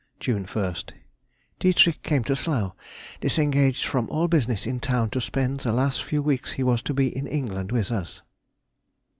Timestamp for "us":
7.91-8.23